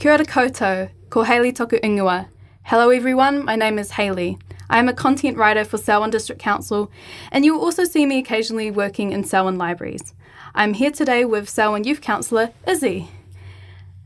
Kia 0.00 0.12
ora 0.12 0.24
koutou, 0.24 0.88
ko 1.10 1.24
toku. 1.24 2.26
Hello 2.62 2.88
everyone, 2.88 3.44
my 3.44 3.54
name 3.54 3.78
is 3.78 3.90
Hayley. 3.90 4.38
I 4.70 4.78
am 4.78 4.88
a 4.88 4.94
content 4.94 5.36
writer 5.36 5.62
for 5.62 5.76
Selwyn 5.76 6.08
District 6.08 6.40
Council, 6.40 6.90
and 7.30 7.44
you 7.44 7.52
will 7.52 7.60
also 7.60 7.84
see 7.84 8.06
me 8.06 8.18
occasionally 8.18 8.70
working 8.70 9.12
in 9.12 9.24
Selwyn 9.24 9.58
libraries. 9.58 10.14
I'm 10.54 10.72
here 10.72 10.90
today 10.90 11.26
with 11.26 11.50
Selwyn 11.50 11.84
Youth 11.84 12.00
Councillor 12.00 12.50
Issy. 12.66 13.08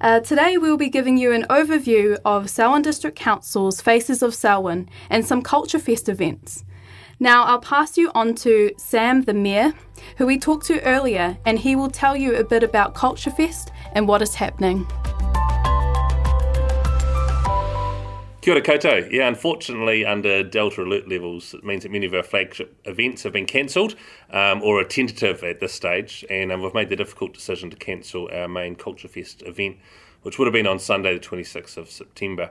Uh, 0.00 0.18
today 0.18 0.58
we'll 0.58 0.76
be 0.76 0.88
giving 0.88 1.16
you 1.16 1.30
an 1.30 1.46
overview 1.48 2.18
of 2.24 2.50
Selwyn 2.50 2.82
District 2.82 3.16
Council's 3.16 3.80
Faces 3.80 4.20
of 4.20 4.34
Selwyn 4.34 4.88
and 5.08 5.24
some 5.24 5.42
Culture 5.42 5.78
Fest 5.78 6.08
events. 6.08 6.64
Now 7.20 7.44
I'll 7.44 7.60
pass 7.60 7.96
you 7.96 8.10
on 8.16 8.34
to 8.42 8.72
Sam 8.78 9.22
the 9.22 9.32
Mayor, 9.32 9.72
who 10.16 10.26
we 10.26 10.38
talked 10.38 10.66
to 10.66 10.82
earlier, 10.82 11.38
and 11.46 11.56
he 11.56 11.76
will 11.76 11.88
tell 11.88 12.16
you 12.16 12.34
a 12.34 12.42
bit 12.42 12.64
about 12.64 12.96
Culture 12.96 13.30
Fest 13.30 13.70
and 13.92 14.08
what 14.08 14.22
is 14.22 14.34
happening. 14.34 14.88
Kia 18.44 18.52
ora 18.52 18.62
koutou. 18.62 19.10
Yeah, 19.10 19.26
unfortunately, 19.26 20.04
under 20.04 20.42
Delta 20.42 20.82
alert 20.82 21.08
levels, 21.08 21.54
it 21.54 21.64
means 21.64 21.82
that 21.82 21.90
many 21.90 22.04
of 22.04 22.12
our 22.12 22.22
flagship 22.22 22.76
events 22.84 23.22
have 23.22 23.32
been 23.32 23.46
cancelled 23.46 23.94
um, 24.30 24.62
or 24.62 24.78
are 24.78 24.84
tentative 24.84 25.42
at 25.42 25.60
this 25.60 25.72
stage, 25.72 26.26
and 26.28 26.52
um, 26.52 26.60
we've 26.60 26.74
made 26.74 26.90
the 26.90 26.96
difficult 26.96 27.32
decision 27.32 27.70
to 27.70 27.76
cancel 27.76 28.28
our 28.30 28.46
main 28.46 28.76
Culture 28.76 29.08
Fest 29.08 29.42
event, 29.46 29.78
which 30.20 30.38
would 30.38 30.44
have 30.44 30.52
been 30.52 30.66
on 30.66 30.78
Sunday, 30.78 31.14
the 31.14 31.26
26th 31.26 31.78
of 31.78 31.88
September. 31.88 32.50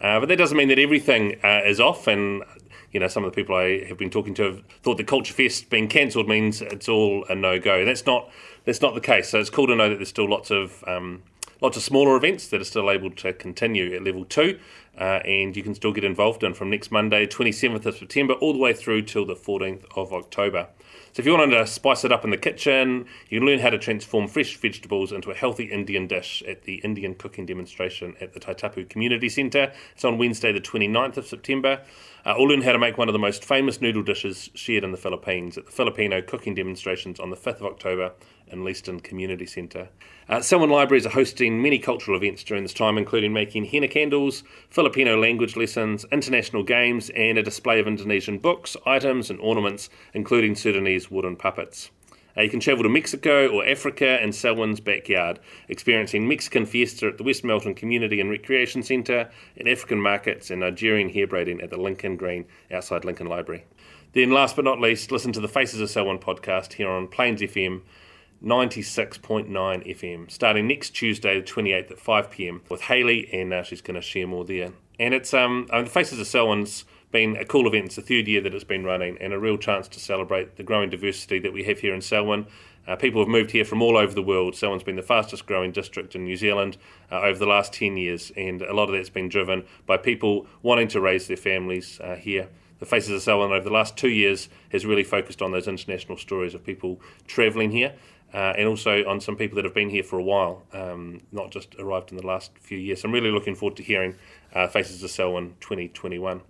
Uh, 0.00 0.18
but 0.18 0.28
that 0.28 0.38
doesn't 0.38 0.56
mean 0.56 0.66
that 0.66 0.78
everything 0.80 1.36
uh, 1.44 1.60
is 1.64 1.78
off, 1.78 2.08
and 2.08 2.42
you 2.90 2.98
know 2.98 3.06
some 3.06 3.22
of 3.22 3.30
the 3.30 3.36
people 3.36 3.54
I 3.54 3.84
have 3.84 3.96
been 3.96 4.10
talking 4.10 4.34
to 4.34 4.42
have 4.42 4.64
thought 4.82 4.96
the 4.96 5.04
Culture 5.04 5.34
Fest 5.34 5.70
being 5.70 5.86
cancelled 5.86 6.26
means 6.26 6.62
it's 6.62 6.88
all 6.88 7.24
a 7.28 7.36
no 7.36 7.60
go. 7.60 7.84
That's 7.84 8.04
not 8.06 8.28
that's 8.64 8.82
not 8.82 8.96
the 8.96 9.00
case. 9.00 9.28
So 9.28 9.38
it's 9.38 9.50
cool 9.50 9.68
to 9.68 9.76
know 9.76 9.88
that 9.88 9.98
there's 9.98 10.08
still 10.08 10.28
lots 10.28 10.50
of 10.50 10.82
um, 10.88 11.22
lots 11.60 11.76
of 11.76 11.82
smaller 11.82 12.16
events 12.16 12.48
that 12.48 12.60
are 12.60 12.64
still 12.64 12.90
able 12.90 13.10
to 13.10 13.32
continue 13.32 13.94
at 13.94 14.02
level 14.02 14.24
two, 14.24 14.58
uh, 14.98 15.20
and 15.24 15.56
you 15.56 15.62
can 15.62 15.74
still 15.74 15.92
get 15.92 16.04
involved 16.04 16.42
in 16.42 16.54
from 16.54 16.70
next 16.70 16.90
Monday, 16.90 17.26
27th 17.26 17.86
of 17.86 17.96
September, 17.96 18.34
all 18.34 18.52
the 18.52 18.58
way 18.58 18.72
through 18.72 19.02
till 19.02 19.24
the 19.24 19.34
14th 19.34 19.84
of 19.96 20.12
October. 20.12 20.68
So 21.12 21.20
if 21.20 21.26
you 21.26 21.32
want 21.32 21.50
to 21.50 21.66
spice 21.66 22.04
it 22.04 22.12
up 22.12 22.24
in 22.24 22.30
the 22.30 22.36
kitchen, 22.36 23.06
you 23.28 23.40
can 23.40 23.46
learn 23.46 23.58
how 23.58 23.70
to 23.70 23.78
transform 23.78 24.28
fresh 24.28 24.56
vegetables 24.56 25.12
into 25.12 25.30
a 25.30 25.34
healthy 25.34 25.64
Indian 25.64 26.06
dish 26.06 26.42
at 26.46 26.62
the 26.62 26.76
Indian 26.76 27.14
cooking 27.14 27.46
demonstration 27.46 28.14
at 28.20 28.34
the 28.34 28.40
Tai 28.40 28.54
Tapu 28.54 28.84
Community 28.84 29.28
Centre. 29.28 29.72
It's 29.94 30.04
on 30.04 30.18
Wednesday, 30.18 30.52
the 30.52 30.60
29th 30.60 31.16
of 31.16 31.26
September. 31.26 31.82
Uh, 32.26 32.32
or 32.32 32.48
learn 32.48 32.60
how 32.60 32.72
to 32.72 32.78
make 32.78 32.98
one 32.98 33.08
of 33.08 33.14
the 33.14 33.18
most 33.18 33.44
famous 33.44 33.80
noodle 33.80 34.02
dishes 34.02 34.50
shared 34.52 34.84
in 34.84 34.90
the 34.90 34.98
Philippines 34.98 35.56
at 35.56 35.64
the 35.64 35.72
Filipino 35.72 36.20
cooking 36.20 36.54
demonstrations 36.54 37.18
on 37.18 37.30
the 37.30 37.36
5th 37.36 37.60
of 37.60 37.66
October 37.66 38.12
in 38.48 38.64
Leeston 38.64 39.00
Community 39.00 39.46
Centre. 39.46 39.88
Uh, 40.28 40.42
Selwyn 40.42 40.68
Libraries 40.68 41.06
are 41.06 41.10
hosting 41.10 41.62
many 41.62 41.78
cultural 41.78 42.16
events 42.16 42.44
during 42.44 42.64
this 42.64 42.74
time, 42.74 42.98
including 42.98 43.32
making 43.32 43.64
henna 43.64 43.88
candles, 43.88 44.42
Filipino 44.68 45.18
language 45.18 45.56
lessons, 45.56 46.04
international 46.12 46.62
games, 46.62 47.08
and 47.10 47.38
a 47.38 47.42
display 47.42 47.80
of 47.80 47.86
Indonesian 47.86 48.38
books, 48.38 48.76
items, 48.84 49.30
and 49.30 49.40
ornaments, 49.40 49.88
including 50.12 50.54
Sundanese 50.78 51.10
wooden 51.10 51.36
puppets. 51.36 51.90
Uh, 52.36 52.42
you 52.42 52.50
can 52.50 52.60
travel 52.60 52.84
to 52.84 52.88
Mexico 52.88 53.48
or 53.48 53.66
Africa 53.66 54.22
in 54.22 54.32
Selwyn's 54.32 54.80
backyard, 54.80 55.40
experiencing 55.68 56.28
Mexican 56.28 56.66
fiesta 56.66 57.08
at 57.08 57.18
the 57.18 57.24
West 57.24 57.42
Melton 57.42 57.74
Community 57.74 58.20
and 58.20 58.30
Recreation 58.30 58.82
Centre, 58.82 59.28
and 59.56 59.68
African 59.68 60.00
markets 60.00 60.50
and 60.50 60.60
Nigerian 60.60 61.08
hair 61.08 61.26
braiding 61.26 61.60
at 61.60 61.70
the 61.70 61.76
Lincoln 61.76 62.16
Green 62.16 62.44
outside 62.70 63.04
Lincoln 63.04 63.26
Library. 63.26 63.64
Then, 64.12 64.30
last 64.30 64.56
but 64.56 64.64
not 64.64 64.80
least, 64.80 65.10
listen 65.10 65.32
to 65.32 65.40
the 65.40 65.48
Faces 65.48 65.80
of 65.80 65.90
Selwyn 65.90 66.18
podcast 66.18 66.74
here 66.74 66.88
on 66.88 67.08
Plains 67.08 67.40
FM 67.40 67.82
96.9 68.44 69.48
FM, 69.50 70.30
starting 70.30 70.68
next 70.68 70.90
Tuesday, 70.90 71.40
the 71.40 71.46
28th 71.46 71.90
at 71.90 71.98
5 71.98 72.30
pm, 72.30 72.62
with 72.70 72.82
Hayley, 72.82 73.28
and 73.32 73.52
uh, 73.52 73.64
she's 73.64 73.80
going 73.80 73.96
to 73.96 74.00
share 74.00 74.28
more 74.28 74.44
there. 74.44 74.70
And 75.00 75.12
it's 75.12 75.34
um, 75.34 75.66
the 75.70 75.86
Faces 75.86 76.20
of 76.20 76.26
Selwyn's 76.26 76.84
been 77.10 77.36
a 77.36 77.44
cool 77.44 77.66
event. 77.66 77.86
It's 77.86 77.96
the 77.96 78.02
third 78.02 78.28
year 78.28 78.40
that 78.40 78.54
it's 78.54 78.64
been 78.64 78.84
running, 78.84 79.16
and 79.20 79.32
a 79.32 79.38
real 79.38 79.58
chance 79.58 79.88
to 79.88 80.00
celebrate 80.00 80.56
the 80.56 80.62
growing 80.62 80.90
diversity 80.90 81.38
that 81.40 81.52
we 81.52 81.64
have 81.64 81.80
here 81.80 81.94
in 81.94 82.00
Selwyn. 82.00 82.46
Uh, 82.86 82.96
people 82.96 83.20
have 83.20 83.28
moved 83.28 83.50
here 83.50 83.64
from 83.64 83.82
all 83.82 83.96
over 83.96 84.14
the 84.14 84.22
world. 84.22 84.54
Selwyn's 84.54 84.82
been 84.82 84.96
the 84.96 85.02
fastest 85.02 85.46
growing 85.46 85.72
district 85.72 86.14
in 86.14 86.24
New 86.24 86.36
Zealand 86.36 86.78
uh, 87.12 87.20
over 87.20 87.38
the 87.38 87.46
last 87.46 87.72
10 87.72 87.96
years, 87.96 88.32
and 88.36 88.62
a 88.62 88.74
lot 88.74 88.88
of 88.88 88.94
that's 88.94 89.10
been 89.10 89.28
driven 89.28 89.64
by 89.86 89.96
people 89.96 90.46
wanting 90.62 90.88
to 90.88 91.00
raise 91.00 91.26
their 91.26 91.36
families 91.36 92.00
uh, 92.00 92.16
here 92.16 92.48
the 92.78 92.86
Faces 92.86 93.10
of 93.10 93.22
Selwyn 93.22 93.50
over 93.50 93.64
the 93.64 93.74
last 93.74 93.96
two 93.96 94.08
years 94.08 94.48
has 94.70 94.86
really 94.86 95.04
focused 95.04 95.42
on 95.42 95.52
those 95.52 95.66
international 95.66 96.16
stories 96.16 96.54
of 96.54 96.64
people 96.64 97.00
travelling 97.26 97.70
here 97.70 97.94
uh, 98.32 98.54
and 98.56 98.68
also 98.68 99.04
on 99.06 99.20
some 99.20 99.36
people 99.36 99.56
that 99.56 99.64
have 99.64 99.74
been 99.74 99.90
here 99.90 100.02
for 100.02 100.18
a 100.18 100.22
while, 100.22 100.62
um, 100.72 101.20
not 101.32 101.50
just 101.50 101.74
arrived 101.76 102.10
in 102.10 102.16
the 102.16 102.26
last 102.26 102.52
few 102.58 102.78
years. 102.78 103.04
I'm 103.04 103.12
really 103.12 103.30
looking 103.30 103.54
forward 103.54 103.76
to 103.78 103.82
hearing 103.82 104.16
uh, 104.54 104.66
Faces 104.68 105.02
of 105.02 105.10
Selwyn 105.10 105.54
2021. 105.60 106.42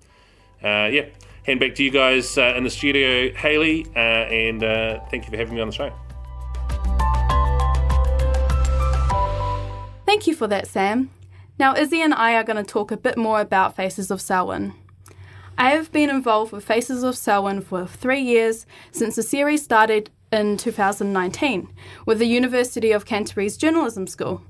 Uh, 0.62 0.88
yeah, 0.90 1.06
hand 1.44 1.60
back 1.60 1.74
to 1.76 1.84
you 1.84 1.90
guys 1.90 2.36
uh, 2.36 2.54
in 2.56 2.64
the 2.64 2.70
studio, 2.70 3.32
Hayley, 3.34 3.86
uh, 3.94 3.98
and 3.98 4.62
uh, 4.62 5.00
thank 5.10 5.24
you 5.24 5.30
for 5.30 5.36
having 5.36 5.54
me 5.54 5.60
on 5.60 5.68
the 5.68 5.74
show. 5.74 5.92
Thank 10.04 10.26
you 10.26 10.34
for 10.34 10.46
that, 10.46 10.66
Sam. 10.66 11.10
Now, 11.58 11.74
Issy 11.74 12.00
and 12.00 12.14
I 12.14 12.34
are 12.34 12.44
going 12.44 12.56
to 12.56 12.62
talk 12.62 12.90
a 12.90 12.96
bit 12.96 13.18
more 13.18 13.40
about 13.40 13.76
Faces 13.76 14.10
of 14.10 14.20
Selwyn. 14.20 14.72
I 15.56 15.70
have 15.70 15.90
been 15.90 16.08
involved 16.08 16.52
with 16.52 16.64
Faces 16.64 17.02
of 17.02 17.16
Selwyn 17.16 17.60
for 17.60 17.86
three 17.86 18.20
years 18.20 18.64
since 18.92 19.16
the 19.16 19.22
series 19.22 19.62
started 19.64 20.08
in 20.32 20.56
2019 20.56 21.68
with 22.06 22.20
the 22.20 22.26
University 22.26 22.92
of 22.92 23.06
Canterbury's 23.06 23.56
Journalism 23.56 24.06
School. 24.06 24.42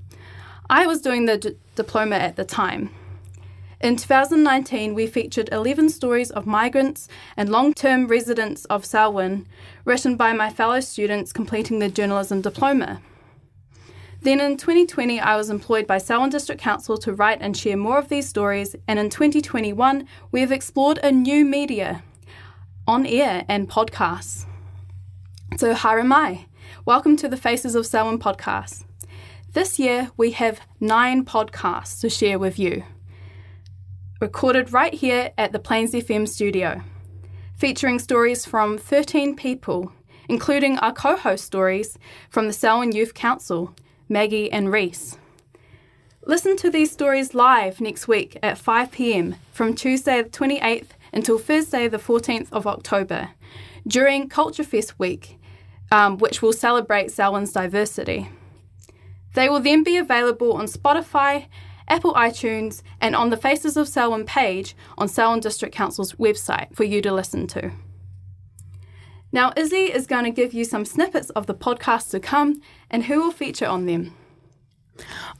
I 0.68 0.86
was 0.86 1.00
doing 1.00 1.24
the 1.24 1.38
d- 1.38 1.56
diploma 1.76 2.16
at 2.16 2.36
the 2.36 2.44
time. 2.44 2.90
In 3.80 3.94
2019, 3.94 4.92
we 4.92 5.06
featured 5.06 5.50
11 5.52 5.90
stories 5.90 6.32
of 6.32 6.46
migrants 6.46 7.06
and 7.36 7.48
long 7.48 7.72
term 7.72 8.08
residents 8.08 8.64
of 8.64 8.84
Selwyn, 8.84 9.46
written 9.84 10.16
by 10.16 10.32
my 10.32 10.50
fellow 10.50 10.80
students 10.80 11.32
completing 11.32 11.78
the 11.78 11.88
journalism 11.88 12.40
diploma. 12.40 13.00
Then 14.20 14.40
in 14.40 14.56
2020, 14.56 15.20
I 15.20 15.36
was 15.36 15.48
employed 15.48 15.86
by 15.86 15.98
Selwyn 15.98 16.30
District 16.30 16.60
Council 16.60 16.98
to 16.98 17.12
write 17.12 17.38
and 17.40 17.56
share 17.56 17.76
more 17.76 17.98
of 17.98 18.08
these 18.08 18.28
stories, 18.28 18.74
and 18.88 18.98
in 18.98 19.10
2021, 19.10 20.08
we 20.32 20.40
have 20.40 20.50
explored 20.50 20.98
a 21.04 21.12
new 21.12 21.44
media 21.44 22.02
on 22.88 23.06
air 23.06 23.44
and 23.46 23.70
podcasts. 23.70 24.44
So, 25.56 25.72
haere 25.72 26.02
mai. 26.02 26.46
Welcome 26.84 27.16
to 27.18 27.28
the 27.28 27.36
Faces 27.36 27.76
of 27.76 27.86
Selwyn 27.86 28.18
podcast. 28.18 28.82
This 29.52 29.78
year, 29.78 30.10
we 30.16 30.32
have 30.32 30.62
nine 30.80 31.24
podcasts 31.24 32.00
to 32.00 32.10
share 32.10 32.40
with 32.40 32.58
you, 32.58 32.82
recorded 34.20 34.72
right 34.72 34.94
here 34.94 35.32
at 35.38 35.52
the 35.52 35.58
Plains 35.58 35.92
FM 35.92 36.28
studio, 36.28 36.82
featuring 37.56 37.98
stories 37.98 38.44
from 38.44 38.78
13 38.78 39.36
people, 39.36 39.92
including 40.28 40.78
our 40.78 40.92
co 40.92 41.16
host 41.16 41.44
stories 41.44 41.98
from 42.28 42.46
the 42.46 42.52
Selwyn 42.52 42.92
Youth 42.92 43.14
Council, 43.14 43.74
Maggie 44.08 44.50
and 44.50 44.72
Reese. 44.72 45.18
Listen 46.26 46.56
to 46.56 46.70
these 46.70 46.90
stories 46.90 47.34
live 47.34 47.80
next 47.80 48.08
week 48.08 48.38
at 48.42 48.58
5 48.58 48.90
pm 48.90 49.36
from 49.52 49.74
Tuesday 49.74 50.20
the 50.20 50.28
28th 50.28 50.88
until 51.12 51.38
Thursday 51.38 51.88
the 51.88 51.98
14th 51.98 52.48
of 52.52 52.66
October 52.66 53.30
during 53.86 54.28
Culture 54.28 54.64
Fest 54.64 54.98
week 54.98 55.38
um, 55.90 56.18
which 56.18 56.42
will 56.42 56.52
celebrate 56.52 57.10
Selwyn's 57.10 57.52
diversity. 57.52 58.28
They 59.34 59.48
will 59.48 59.60
then 59.60 59.82
be 59.82 59.96
available 59.96 60.54
on 60.54 60.66
Spotify, 60.66 61.46
Apple 61.88 62.14
iTunes, 62.14 62.82
and 63.00 63.16
on 63.16 63.30
the 63.30 63.36
Faces 63.36 63.76
of 63.76 63.88
Selwyn 63.88 64.24
page 64.24 64.76
on 64.96 65.08
Selwyn 65.08 65.40
District 65.40 65.74
Council's 65.74 66.12
website 66.14 66.74
for 66.74 66.84
you 66.84 67.00
to 67.02 67.12
listen 67.12 67.46
to. 67.48 67.72
Now, 69.30 69.52
Issy 69.56 69.92
is 69.92 70.06
going 70.06 70.24
to 70.24 70.30
give 70.30 70.54
you 70.54 70.64
some 70.64 70.84
snippets 70.84 71.30
of 71.30 71.46
the 71.46 71.54
podcasts 71.54 72.10
to 72.10 72.20
come 72.20 72.62
and 72.90 73.04
who 73.04 73.20
will 73.20 73.32
feature 73.32 73.66
on 73.66 73.86
them. 73.86 74.14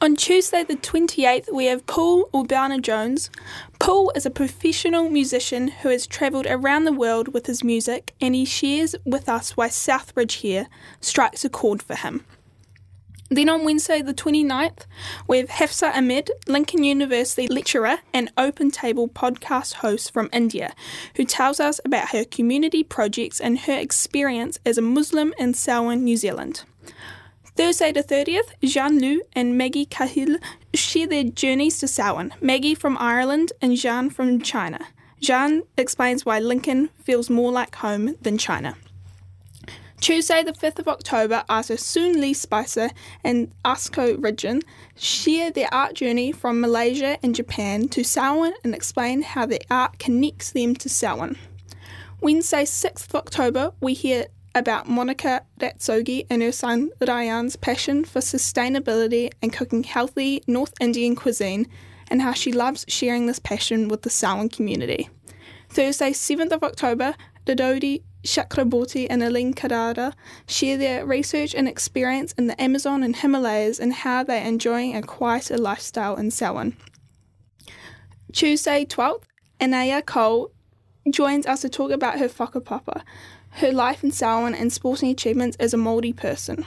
On 0.01 0.15
Tuesday, 0.15 0.63
the 0.63 0.77
28th, 0.77 1.53
we 1.53 1.67
have 1.67 1.87
Paul 1.87 2.29
Ubana 2.33 2.81
Jones. 2.81 3.31
Paul 3.81 4.13
is 4.15 4.25
a 4.25 4.31
professional 4.31 5.11
musician 5.11 5.69
who 5.69 5.89
has 5.89 6.07
travelled 6.07 6.47
around 6.47 6.85
the 6.85 6.93
world 6.93 7.35
with 7.35 7.47
his 7.47 7.65
music, 7.65 8.15
and 8.21 8.35
he 8.35 8.45
shares 8.45 8.95
with 9.05 9.29
us 9.29 9.57
why 9.57 9.69
Southbridge 9.69 10.35
here 10.35 10.69
strikes 11.01 11.45
a 11.45 11.49
chord 11.49 11.83
for 11.83 11.97
him. 11.97 12.25
Then 13.31 13.51
on 13.51 13.65
Wednesday, 13.65 14.01
the 14.01 14.15
29th, 14.15 14.87
we 15.27 15.37
have 15.37 15.51
Hafsa 15.51 15.95
Ahmed, 15.95 16.31
Lincoln 16.47 16.83
University 16.83 17.47
lecturer 17.47 17.99
and 18.15 18.33
Open 18.39 18.71
Table 18.71 19.07
podcast 19.07 19.75
host 19.75 20.15
from 20.15 20.31
India, 20.33 20.75
who 21.17 21.27
tells 21.27 21.61
us 21.61 21.79
about 21.85 22.11
her 22.11 22.25
community 22.25 22.83
projects 22.83 23.39
and 23.39 23.59
her 23.61 23.79
experience 23.79 24.59
as 24.65 24.79
a 24.79 24.83
Muslim 24.83 25.35
in 25.39 25.53
Selwyn, 25.53 26.05
New 26.05 26.17
Zealand. 26.17 26.65
Thursday 27.55 27.93
the 27.93 28.03
30th, 28.03 28.55
Jean 28.63 28.99
Lu 28.99 29.21
and 29.35 29.59
Maggie 29.59 29.85
Cahill 29.85 30.39
share 30.73 31.07
their 31.07 31.25
journeys 31.25 31.81
to 31.81 31.89
Selwyn, 31.89 32.33
Maggie 32.41 32.75
from 32.75 32.97
Ireland 32.99 33.53
and 33.61 33.77
Jean 33.77 34.09
from 34.09 34.41
China. 34.41 34.87
Jean 35.21 35.65
explains 35.77 36.25
why 36.25 36.39
Lincoln 36.39 36.89
feels 37.03 37.29
more 37.29 37.53
like 37.53 37.75
home 37.75 38.17
than 38.23 38.39
China. 38.39 38.77
Tuesday, 40.01 40.45
the 40.45 40.53
5th 40.53 40.79
of 40.79 40.89
October, 40.89 41.45
artists 41.49 41.89
Soon 41.89 42.21
Lee 42.21 42.33
Spicer 42.33 42.91
and 43.25 43.53
Asko 43.65 44.17
Ridgen 44.17 44.63
share 44.97 45.51
their 45.51 45.69
art 45.75 45.95
journey 45.95 46.31
from 46.31 46.61
Malaysia 46.61 47.19
and 47.23 47.35
Japan 47.35 47.89
to 47.89 48.05
Selwyn 48.05 48.55
and 48.63 48.75
explain 48.75 49.23
how 49.23 49.45
their 49.45 49.59
art 49.71 49.99
connects 49.99 50.53
them 50.53 50.77
to 50.77 50.89
Selwyn. 50.89 51.37
Wednesday, 52.21 52.63
6th 52.63 53.09
of 53.09 53.17
October, 53.17 53.73
we 53.81 53.93
hear 53.93 54.27
about 54.55 54.89
Monica 54.89 55.43
Rastogi 55.61 56.27
and 56.31 56.43
her 56.43 56.53
son 56.53 56.91
Ryan's 57.01 57.57
passion 57.57 58.05
for 58.05 58.21
sustainability 58.21 59.31
and 59.43 59.53
cooking 59.53 59.83
healthy 59.83 60.43
North 60.47 60.75
Indian 60.81 61.17
cuisine 61.17 61.67
and 62.09 62.23
how 62.23 62.33
she 62.33 62.53
loves 62.53 62.85
sharing 62.89 63.27
this 63.27 63.41
passion 63.41 63.89
with 63.89 64.03
the 64.03 64.11
Selwyn 64.11 64.49
community. 64.49 65.09
Thursday, 65.69 66.13
7th 66.13 66.53
of 66.53 66.63
October, 66.63 67.15
Dododi 67.45 68.03
Chakraborty 68.25 69.07
and 69.09 69.23
Aline 69.23 69.55
Carrara 69.55 70.15
share 70.47 70.77
their 70.77 71.07
research 71.07 71.55
and 71.55 71.69
experience 71.69 72.33
in 72.33 72.47
the 72.47 72.61
Amazon 72.61 73.03
and 73.03 73.17
Himalayas 73.17 73.79
and 73.79 73.93
how 73.93 74.23
they 74.23 74.39
are 74.41 74.47
enjoying 74.47 74.97
a 74.97 75.03
quieter 75.03 75.57
lifestyle 75.57 76.17
in 76.17 76.31
Selwyn. 76.31 76.77
Tuesday, 78.33 78.85
12th, 78.85 79.23
Anaya 79.61 80.03
Cole 80.03 80.51
joins 81.11 81.47
us 81.47 81.63
to 81.63 81.69
talk 81.69 81.91
about 81.91 82.19
her 82.19 82.29
whakapapa, 82.29 83.03
her 83.51 83.73
life 83.73 84.05
in 84.05 84.11
Selwyn 84.11 84.55
and 84.55 84.73
sporting 84.73 85.11
achievements 85.11 85.57
as 85.59 85.73
a 85.73 85.77
Māori 85.77 86.15
person. 86.15 86.65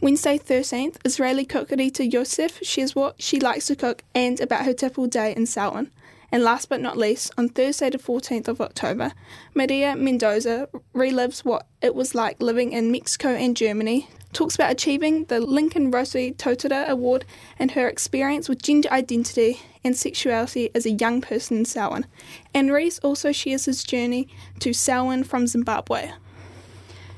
Wednesday 0.00 0.38
13th, 0.38 0.96
Israeli 1.04 1.44
cook 1.44 1.70
Rita 1.70 2.06
Yosef 2.06 2.60
shares 2.62 2.94
what 2.94 3.20
she 3.20 3.40
likes 3.40 3.66
to 3.66 3.74
cook 3.74 4.04
and 4.14 4.40
about 4.40 4.64
her 4.64 4.72
typical 4.72 5.08
day 5.08 5.34
in 5.34 5.44
Selwyn. 5.44 5.90
And 6.30 6.42
last 6.42 6.68
but 6.68 6.80
not 6.80 6.96
least, 6.98 7.32
on 7.38 7.48
Thursday 7.48 7.90
the 7.90 7.98
14th 7.98 8.48
of 8.48 8.60
October, 8.60 9.12
Maria 9.54 9.96
Mendoza 9.96 10.68
relives 10.94 11.44
what 11.44 11.66
it 11.80 11.94
was 11.94 12.14
like 12.14 12.42
living 12.42 12.72
in 12.72 12.92
Mexico 12.92 13.28
and 13.30 13.56
Germany, 13.56 14.08
talks 14.32 14.54
about 14.54 14.70
achieving 14.70 15.24
the 15.24 15.40
Lincoln 15.40 15.90
Rossi 15.90 16.32
Totara 16.32 16.86
Award 16.86 17.24
and 17.58 17.70
her 17.70 17.88
experience 17.88 18.48
with 18.48 18.62
gender 18.62 18.90
identity 18.92 19.60
and 19.82 19.96
sexuality 19.96 20.70
as 20.74 20.84
a 20.84 20.90
young 20.90 21.22
person 21.22 21.58
in 21.58 21.64
Selwyn. 21.64 22.04
And 22.52 22.70
Reese 22.70 22.98
also 22.98 23.32
shares 23.32 23.64
his 23.64 23.82
journey 23.82 24.28
to 24.60 24.74
Selwyn 24.74 25.24
from 25.24 25.46
Zimbabwe. 25.46 26.12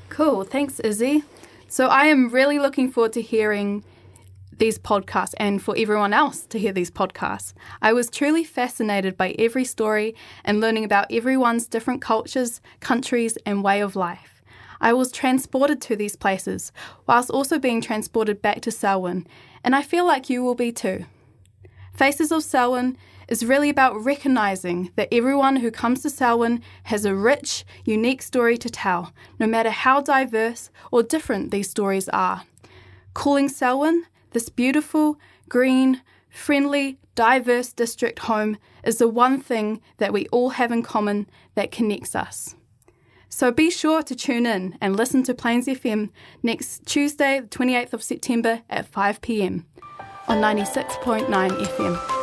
Cool, 0.09 0.45
thanks, 0.45 0.79
Issy. 0.83 1.23
So 1.67 1.87
I 1.87 2.05
am 2.05 2.29
really 2.29 2.59
looking 2.59 2.91
forward 2.91 3.13
to 3.13 3.21
hearing 3.21 3.83
these 4.61 4.77
podcasts 4.77 5.33
and 5.37 5.59
for 5.59 5.75
everyone 5.75 6.13
else 6.13 6.45
to 6.45 6.59
hear 6.59 6.71
these 6.71 6.91
podcasts. 6.91 7.53
I 7.81 7.93
was 7.93 8.11
truly 8.11 8.43
fascinated 8.43 9.17
by 9.17 9.35
every 9.39 9.65
story 9.65 10.13
and 10.45 10.61
learning 10.61 10.85
about 10.85 11.11
everyone's 11.11 11.65
different 11.65 11.99
cultures, 11.99 12.61
countries, 12.79 13.39
and 13.43 13.63
way 13.63 13.81
of 13.81 13.95
life. 13.95 14.43
I 14.79 14.93
was 14.93 15.11
transported 15.11 15.81
to 15.81 15.95
these 15.95 16.15
places, 16.15 16.71
whilst 17.07 17.31
also 17.31 17.57
being 17.57 17.81
transported 17.81 18.39
back 18.39 18.61
to 18.61 18.71
Selwyn, 18.71 19.25
and 19.63 19.75
I 19.75 19.81
feel 19.81 20.05
like 20.05 20.29
you 20.29 20.43
will 20.43 20.53
be 20.53 20.71
too. 20.71 21.05
Faces 21.95 22.31
of 22.31 22.43
Selwyn 22.43 22.97
is 23.27 23.43
really 23.43 23.69
about 23.69 23.99
recognising 24.03 24.91
that 24.95 25.11
everyone 25.11 25.55
who 25.55 25.71
comes 25.71 26.03
to 26.03 26.11
Selwyn 26.11 26.61
has 26.83 27.03
a 27.03 27.15
rich, 27.15 27.65
unique 27.83 28.21
story 28.21 28.59
to 28.59 28.69
tell, 28.69 29.11
no 29.39 29.47
matter 29.47 29.71
how 29.71 30.01
diverse 30.01 30.69
or 30.91 31.01
different 31.01 31.49
these 31.49 31.69
stories 31.69 32.09
are. 32.09 32.43
Calling 33.15 33.49
Selwyn 33.49 34.05
this 34.31 34.49
beautiful, 34.49 35.19
green, 35.49 36.01
friendly, 36.29 36.97
diverse 37.15 37.73
district 37.73 38.19
home 38.19 38.57
is 38.83 38.97
the 38.97 39.07
one 39.07 39.39
thing 39.39 39.81
that 39.97 40.13
we 40.13 40.27
all 40.27 40.51
have 40.51 40.71
in 40.71 40.81
common 40.83 41.27
that 41.55 41.71
connects 41.71 42.15
us. 42.15 42.55
So 43.29 43.51
be 43.51 43.69
sure 43.69 44.03
to 44.03 44.15
tune 44.15 44.45
in 44.45 44.77
and 44.81 44.95
listen 44.95 45.23
to 45.23 45.33
Plains 45.33 45.67
FM 45.67 46.09
next 46.43 46.85
Tuesday, 46.85 47.39
the 47.39 47.47
28th 47.47 47.93
of 47.93 48.03
September 48.03 48.61
at 48.69 48.87
5 48.87 49.21
pm 49.21 49.65
on 50.27 50.41
96.9 50.41 51.27
FM. 51.27 52.20